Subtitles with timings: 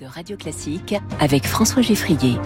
[0.00, 2.38] de Radio Classique avec François Geffrier.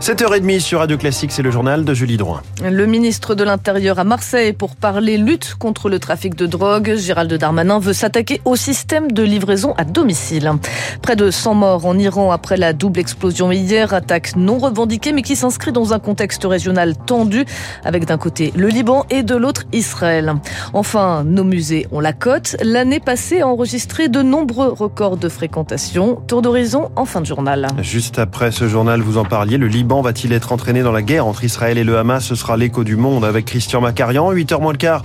[0.00, 2.42] 7h30 sur Radio Classique, c'est le journal de Julie Drouin.
[2.62, 6.94] Le ministre de l'Intérieur à Marseille pour parler lutte contre le trafic de drogue.
[6.96, 10.52] Gérald Darmanin veut s'attaquer au système de livraison à domicile.
[11.00, 15.22] Près de 100 morts en Iran après la double explosion hier, attaque non revendiquée mais
[15.22, 17.44] qui s'inscrit dans un contexte régional tendu
[17.84, 20.34] avec d'un côté le Liban et de l'autre Israël.
[20.74, 22.56] Enfin, nos musées ont la cote.
[22.62, 26.22] L'année passée a enregistré de nombreux records de fréquentation.
[26.26, 27.66] Tour d'horizon en fin de journal.
[27.80, 31.26] Juste après ce journal, vous en parliez, le Liban va-t-il être entraîné dans la guerre
[31.26, 32.24] entre Israël et le Hamas?
[32.24, 34.32] Ce sera l'écho du monde avec Christian Macarian.
[34.32, 35.02] 8h moins le quart,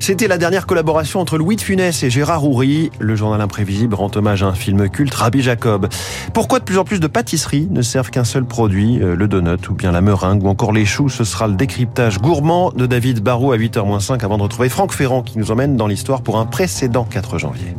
[0.00, 2.90] c'était la dernière collaboration entre Louis de Funès et Gérard Houry.
[2.98, 5.88] Le journal imprévisible rend hommage à un film culte, Rabbi Jacob.
[6.32, 9.68] Pourquoi de plus en plus de pâtisseries ne servent qu'un seul produit, euh, le donut
[9.68, 11.08] ou bien la meringue ou encore les choux?
[11.08, 14.68] Ce sera le décryptage gourmand de David Barrault à 8h moins 5 avant de retrouver
[14.68, 17.74] Franck Ferrand qui nous emmène dans l'histoire pour un précédent 4 janvier.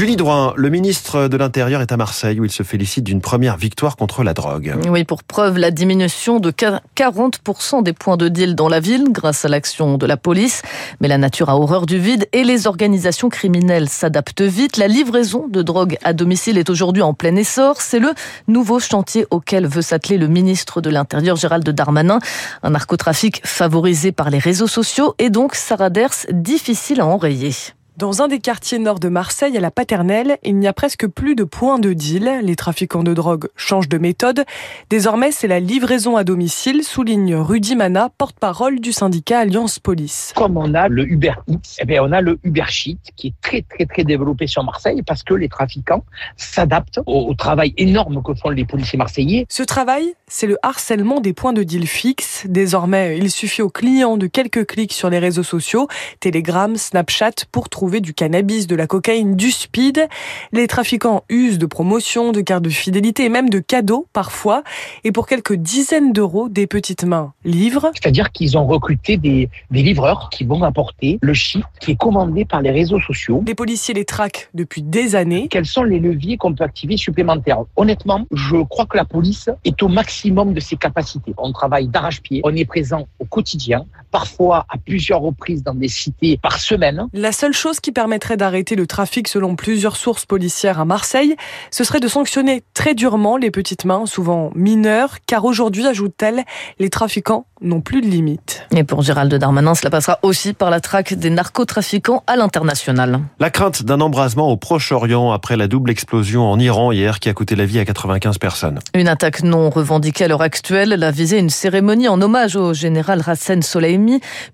[0.00, 3.58] Julie Drouin, le ministre de l'Intérieur est à Marseille où il se félicite d'une première
[3.58, 4.74] victoire contre la drogue.
[4.88, 9.44] Oui, pour preuve, la diminution de 40% des points de deal dans la ville grâce
[9.44, 10.62] à l'action de la police.
[11.02, 14.78] Mais la nature a horreur du vide et les organisations criminelles s'adaptent vite.
[14.78, 17.82] La livraison de drogue à domicile est aujourd'hui en plein essor.
[17.82, 18.14] C'est le
[18.48, 22.20] nouveau chantier auquel veut s'atteler le ministre de l'Intérieur Gérald Darmanin.
[22.62, 27.52] Un narcotrafic favorisé par les réseaux sociaux et donc Sarah Ders difficile à enrayer.
[28.00, 31.34] Dans un des quartiers nord de Marseille, à la Paternelle, il n'y a presque plus
[31.34, 32.40] de points de deal.
[32.42, 34.46] Les trafiquants de drogue changent de méthode.
[34.88, 40.32] Désormais, c'est la livraison à domicile, souligne Rudy Mana, porte-parole du syndicat Alliance Police.
[40.34, 43.34] Comme on a le Uber Eats, eh bien on a le Uber Sheet qui est
[43.42, 46.06] très très très développé sur Marseille parce que les trafiquants
[46.38, 49.44] s'adaptent au, au travail énorme que font les policiers marseillais.
[49.50, 52.46] Ce travail, c'est le harcèlement des points de deal fixes.
[52.48, 55.86] Désormais, il suffit aux clients de quelques clics sur les réseaux sociaux,
[56.20, 60.06] Telegram, Snapchat, pour trouver du cannabis, de la cocaïne, du speed.
[60.52, 64.62] Les trafiquants usent de promotions, de cartes de fidélité et même de cadeaux parfois.
[65.02, 67.90] Et pour quelques dizaines d'euros, des petites mains livrent.
[67.94, 72.44] C'est-à-dire qu'ils ont recruté des, des livreurs qui vont apporter le shit qui est commandé
[72.44, 73.42] par les réseaux sociaux.
[73.46, 75.48] Les policiers les traquent depuis des années.
[75.50, 77.64] Quels sont les leviers qu'on peut activer supplémentaires?
[77.76, 81.34] Honnêtement, je crois que la police est au maximum de ses capacités.
[81.38, 86.38] On travaille d'arrache-pied, on est présent au quotidien, parfois à plusieurs reprises dans des cités
[86.40, 87.06] par semaine.
[87.12, 91.36] La seule chose qui permettrait d'arrêter le trafic selon plusieurs sources policières à Marseille,
[91.70, 96.44] ce serait de sanctionner très durement les petites mains, souvent mineures, car aujourd'hui, ajoute-t-elle,
[96.78, 98.66] les trafiquants n'ont plus de limites.
[98.74, 103.20] Et pour Gérald Darmanin, cela passera aussi par la traque des narcotrafiquants à l'international.
[103.38, 107.34] La crainte d'un embrasement au Proche-Orient après la double explosion en Iran hier qui a
[107.34, 108.78] coûté la vie à 95 personnes.
[108.94, 112.72] Une attaque non revendiquée à l'heure actuelle, elle a visé une cérémonie en hommage au
[112.72, 113.62] général Hassan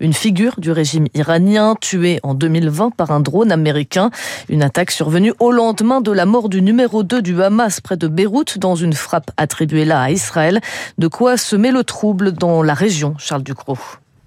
[0.01, 4.11] Une figure du régime iranien tué en 2020 par un drone américain.
[4.49, 8.09] Une attaque survenue au lendemain de la mort du numéro 2 du Hamas près de
[8.09, 10.61] Beyrouth dans une frappe attribuée là à Israël.
[10.99, 13.79] De quoi semer le trouble dans la région, Charles Ducrot.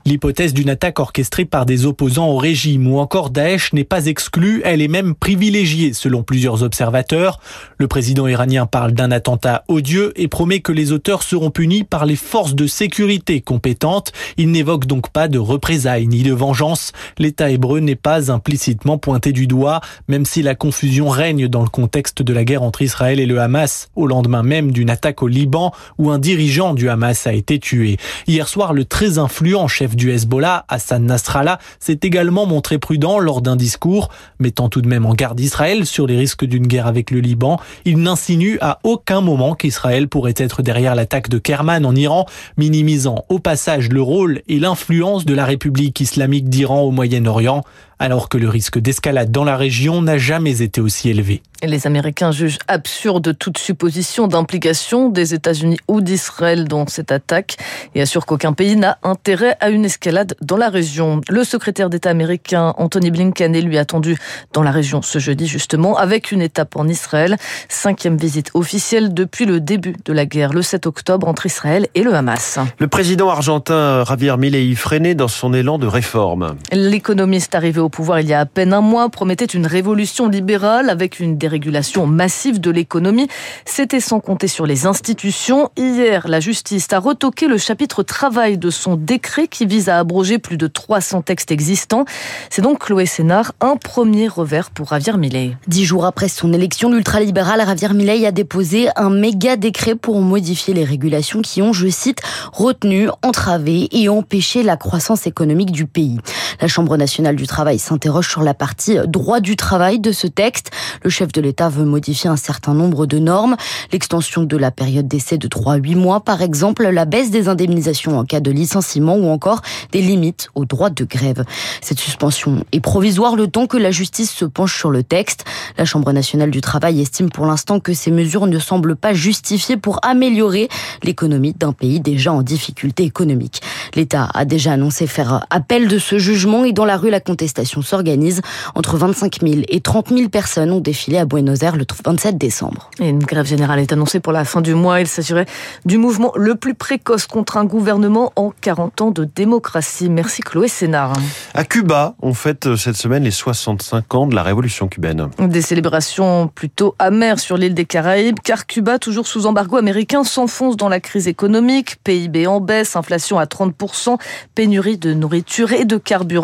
[0.10, 4.60] L'hypothèse d'une attaque orchestrée par des opposants au régime ou encore Daesh n'est pas exclue,
[4.66, 7.40] elle est même privilégiée selon plusieurs observateurs.
[7.78, 12.08] Le président iranien parle d'un attentat odieux et promet que les auteurs seront punis par
[12.08, 14.12] les forces de sécurité compétentes.
[14.38, 16.92] Il n'évoque donc pas de représailles ni de vengeance.
[17.20, 21.70] L'État hébreu n'est pas implicitement pointé du doigt, même si la confusion règne dans le
[21.70, 25.28] contexte de la guerre entre Israël et le Hamas, au lendemain même d'une attaque au
[25.28, 27.98] Liban où un dirigeant du Hamas a été tué.
[28.26, 33.42] Hier soir, le très influent chef du Hezbollah, Hassan Nasrallah, s'est également montré prudent lors
[33.42, 37.12] d'un discours, mettant tout de même en garde Israël sur les risques d'une guerre avec
[37.12, 37.60] le Liban.
[37.86, 42.26] Il n'insinue à aucun moment qu'Israël pourrait être derrière l'attaque de Kerman en Iran,
[42.58, 47.64] minimisant au passage le rôle et l'influence de la République islamique d'Iran au Moyen-Orient
[48.00, 51.44] alors que le risque d'escalade dans la région n'a jamais été aussi élevé.
[51.62, 57.58] Les Américains jugent absurde toute supposition d'implication des États-Unis ou d'Israël dans cette attaque
[57.96, 61.20] et assurent qu'aucun pays n'a intérêt à une escalade dans la région.
[61.28, 64.18] Le secrétaire d'État américain Anthony Blinken est lui attendu
[64.54, 67.36] dans la région ce jeudi justement avec une étape en Israël.
[67.68, 72.04] Cinquième visite officielle depuis le début de la guerre le 7 octobre entre Israël et
[72.04, 72.60] le Hamas.
[72.78, 76.56] Le président argentin Javier Milei freiné dans son élan de réforme.
[76.72, 80.90] L'économiste arrivé au pouvoir il y a à peine un mois promettait une révolution libérale
[80.90, 83.28] avec une dérégulation massive de l'économie.
[83.66, 85.72] C'était sans compter sur les institutions.
[85.76, 90.38] Hier, la justice a retoqué le chapitre travail de son décret qui vise à abroger
[90.38, 92.06] plus de 300 textes existants.
[92.52, 95.58] C'est donc Chloé Sénard, un premier revers pour Javier Milei.
[95.68, 100.76] Dix jours après son élection, l'ultralibéral Javier Milei a déposé un méga décret pour modifier
[100.76, 102.22] les régulations qui ont, je cite,
[102.54, 106.20] retenu, entravé et empêché la croissance économique du pays.
[106.62, 110.28] La Chambre nationale du travail il s'interroge sur la partie droit du travail de ce
[110.28, 110.72] texte.
[111.04, 113.56] Le chef de l'État veut modifier un certain nombre de normes.
[113.94, 117.48] L'extension de la période d'essai de 3 à 8 mois, par exemple, la baisse des
[117.48, 119.62] indemnisations en cas de licenciement ou encore
[119.92, 121.46] des limites au droit de grève.
[121.82, 125.46] Cette suspension est provisoire le temps que la justice se penche sur le texte.
[125.78, 129.78] La Chambre nationale du travail estime pour l'instant que ces mesures ne semblent pas justifiées
[129.78, 130.68] pour améliorer
[131.04, 133.62] l'économie d'un pays déjà en difficulté économique.
[133.96, 137.82] L'État a déjà annoncé faire appel de ce jugement et dans la rue, la contestation
[137.82, 138.42] s'organise.
[138.76, 142.90] Entre 25 000 et 30 000 personnes ont défilé à Buenos Aires le 27 décembre.
[143.00, 145.00] Et une grève générale est annoncée pour la fin du mois.
[145.00, 145.46] Il s'agirait
[145.86, 150.10] du mouvement le plus précoce contre un gouvernement en 40 ans de démocratie.
[150.10, 151.14] Merci Chloé Sénard.
[151.54, 155.30] À Cuba, on fête cette semaine les 65 ans de la révolution cubaine.
[155.40, 160.78] Des célébrations plutôt amères sur l'île des Caraïbes, car Cuba, toujours sous embargo américain, s'enfonce
[160.78, 161.98] dans la crise économique.
[162.04, 164.18] PIB en baisse, inflation à 30%,
[164.56, 166.39] pénurie de nourriture et de carburant.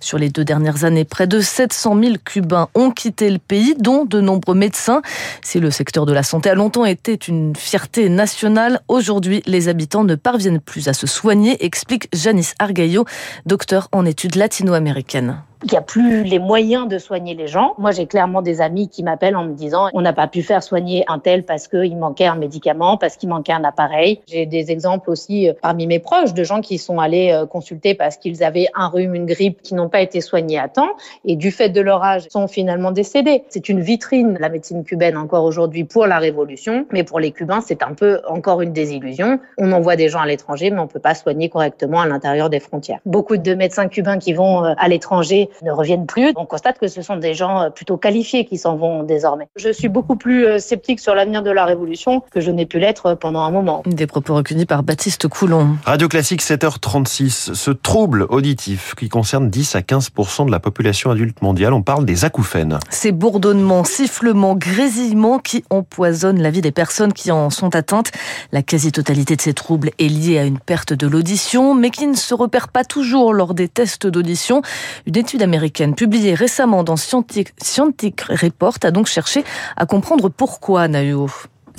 [0.00, 4.04] Sur les deux dernières années, près de 700 000 Cubains ont quitté le pays, dont
[4.04, 5.02] de nombreux médecins.
[5.42, 10.04] Si le secteur de la santé a longtemps été une fierté nationale, aujourd'hui, les habitants
[10.04, 13.04] ne parviennent plus à se soigner, explique Janice Argaillot,
[13.46, 15.42] docteur en études latino-américaines.
[15.62, 17.74] Il n'y a plus les moyens de soigner les gens.
[17.76, 20.62] Moi, j'ai clairement des amis qui m'appellent en me disant on n'a pas pu faire
[20.62, 24.20] soigner un tel parce qu'il manquait un médicament, parce qu'il manquait un appareil.
[24.26, 27.94] J'ai des exemples aussi euh, parmi mes proches de gens qui sont allés euh, consulter
[27.94, 30.90] parce qu'ils avaient un rhume, une grippe, qui n'ont pas été soignés à temps
[31.26, 33.44] et du fait de leur âge sont finalement décédés.
[33.50, 37.60] C'est une vitrine, la médecine cubaine encore aujourd'hui pour la révolution, mais pour les Cubains,
[37.60, 39.38] c'est un peu encore une désillusion.
[39.58, 42.60] On envoie des gens à l'étranger, mais on peut pas soigner correctement à l'intérieur des
[42.60, 43.00] frontières.
[43.04, 46.32] Beaucoup de médecins cubains qui vont euh, à l'étranger ne reviennent plus.
[46.36, 49.48] On constate que ce sont des gens euh, plutôt qualifiés qui s'en vont désormais.
[49.56, 52.78] Je suis beaucoup plus euh, sceptique sur l'avenir de la Révolution que je n'ai pu
[52.78, 53.82] l'être pendant un moment.
[53.86, 55.76] Des propos recueillis par Baptiste Coulon.
[55.84, 57.54] Radio Classique 7h36.
[57.54, 62.04] Ce trouble auditif qui concerne 10 à 15% de la population adulte mondiale, on parle
[62.04, 62.78] des acouphènes.
[62.90, 68.10] Ces bourdonnements, sifflements, grésillements qui empoisonnent la vie des personnes qui en sont atteintes.
[68.52, 72.16] La quasi-totalité de ces troubles est liée à une perte de l'audition, mais qui ne
[72.16, 74.62] se repère pas toujours lors des tests d'audition.
[75.06, 79.44] Une étude américaine publiée récemment dans Scientific, Report a donc cherché
[79.76, 81.28] à comprendre pourquoi, Nayo.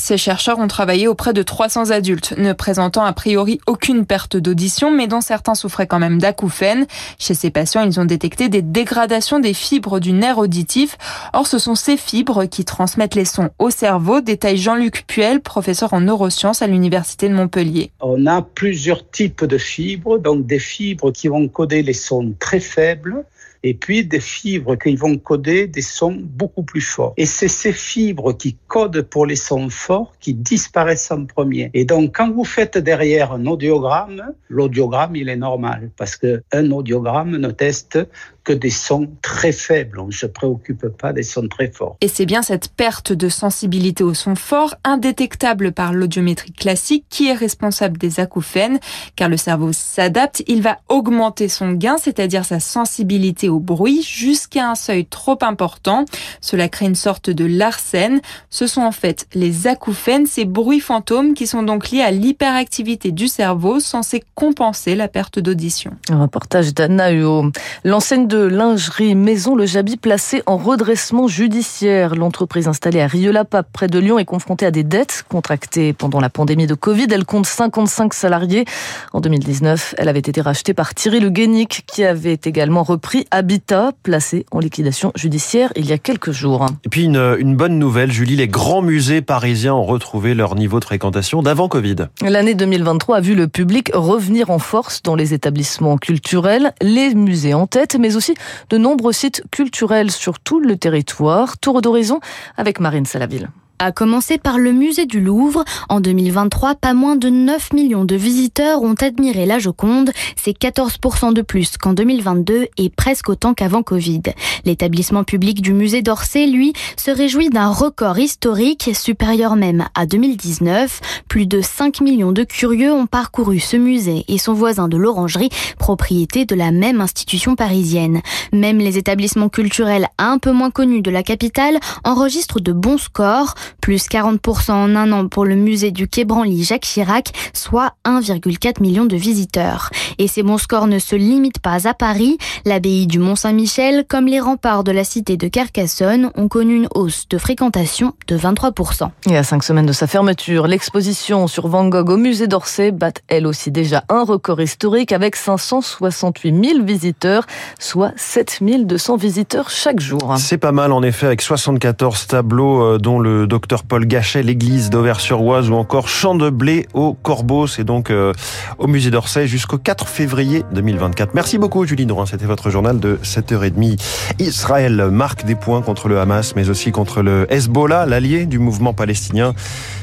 [0.02, 4.90] Ces chercheurs ont travaillé auprès de 300 adultes, ne présentant a priori aucune perte d'audition,
[4.90, 6.88] mais dont certains souffraient quand même d'acouphènes.
[7.20, 10.98] Chez ces patients, ils ont détecté des dégradations des fibres du nerf auditif.
[11.34, 15.94] Or, ce sont ces fibres qui transmettent les sons au cerveau, détaille Jean-Luc Puel, professeur
[15.94, 17.92] en neurosciences à l'Université de Montpellier.
[18.00, 22.60] On a plusieurs types de fibres, donc des fibres qui vont coder les sons très
[22.60, 23.24] faibles,
[23.64, 27.14] et puis des fibres qui vont coder des sons beaucoup plus forts.
[27.18, 31.70] Et c'est ces fibres qui codent pour les sons forts qui disparaissent en premier.
[31.74, 37.38] Et donc, quand vous faites derrière un audiogramme, l'audiogramme, il est normal parce qu'un audiogramme
[37.38, 38.00] ne teste
[38.44, 40.00] que des sons très faibles.
[40.00, 41.98] On ne se préoccupe pas des sons très forts.
[42.02, 47.28] Et c'est bien cette perte de sensibilité aux sons forts, indétectable par l'audiométrie classique, qui
[47.28, 48.80] est responsable des acouphènes,
[49.16, 54.70] car le cerveau s'adapte, il va augmenter son gain, c'est-à-dire sa sensibilité au bruit, jusqu'à
[54.70, 56.06] un seuil trop important.
[56.42, 58.22] Cela crée une sorte de larcène.
[58.50, 63.12] Ce sont en fait les acouphènes, ces bruits fantômes qui sont donc liés à l'hyperactivité
[63.12, 65.92] du cerveau, censés compenser la perte d'audition.
[66.10, 67.52] Un reportage d'Anna Huo.
[67.84, 72.16] L'enseigne de lingerie Maison Le Jabi placée en redressement judiciaire.
[72.16, 76.30] L'entreprise installée à Rieux-la-Pape, près de Lyon, est confrontée à des dettes contractées pendant la
[76.30, 77.08] pandémie de Covid.
[77.12, 78.64] Elle compte 55 salariés.
[79.12, 83.92] En 2019, elle avait été rachetée par Thierry Le Guénic, qui avait également repris Habitat,
[84.02, 86.68] placé en liquidation judiciaire il y a quelques jours.
[86.86, 90.80] Et puis une, une bonne nouvelle, Julie, les grands musées parisiens ont retrouvé leur niveau
[90.80, 91.98] de fréquentation d'avant Covid.
[92.22, 97.54] L'année 2023 a vu le public revenir en force dans les établissements culturels, les musées
[97.54, 98.21] en tête, mais aussi
[98.70, 101.58] de nombreux sites culturels sur tout le territoire.
[101.58, 102.20] Tour d'horizon
[102.58, 103.50] avec Marine Salaville.
[103.84, 105.66] À commencer par le musée du Louvre.
[105.90, 110.12] En 2023, pas moins de 9 millions de visiteurs ont admiré la Joconde.
[110.36, 114.22] C'est 14% de plus qu'en 2022 et presque autant qu'avant Covid.
[114.66, 121.24] L'établissement public du musée d'Orsay, lui, se réjouit d'un record historique supérieur même à 2019.
[121.28, 125.50] Plus de 5 millions de curieux ont parcouru ce musée et son voisin de l'Orangerie,
[125.80, 128.22] propriété de la même institution parisienne.
[128.54, 133.56] Même les établissements culturels un peu moins connus de la capitale enregistrent de bons scores.
[133.80, 138.82] Plus 40% en un an pour le musée du Quai Branly Jacques Chirac, soit 1,4
[138.82, 139.90] million de visiteurs.
[140.18, 142.38] Et ces bons scores ne se limitent pas à Paris.
[142.66, 147.28] L'abbaye du Mont-Saint-Michel, comme les remparts de la cité de Carcassonne, ont connu une hausse
[147.30, 149.10] de fréquentation de 23%.
[149.30, 153.12] Et à cinq semaines de sa fermeture, l'exposition sur Van Gogh au musée d'Orsay bat
[153.28, 157.46] elle aussi déjà un record historique avec 568 000 visiteurs,
[157.80, 160.36] soit 7 200 visiteurs chaque jour.
[160.38, 164.90] C'est pas mal en effet avec 74 tableaux euh, dont le docteur Paul Gachet, l'église
[164.90, 167.68] d'Auvers-sur-Oise ou encore Champ de blé au Corbeau.
[167.68, 168.34] C'est donc euh,
[168.80, 171.36] au musée d'Orsay jusqu'au 4 février 2024.
[171.36, 174.02] Merci beaucoup Julie Nourin, c'était votre journal de 7h30.
[174.40, 178.94] Israël marque des points contre le Hamas mais aussi contre le Hezbollah, l'allié du mouvement
[178.94, 179.54] palestinien.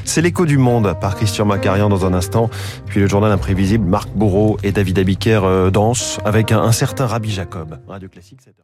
[0.05, 2.49] C'est l'écho du monde par Christian Macarian dans un instant.
[2.85, 7.07] Puis le journal imprévisible, Marc Bourreau et David Abiker euh, dansent avec un, un certain
[7.07, 7.77] Rabbi Jacob.
[7.89, 8.63] Radio Classique 7h.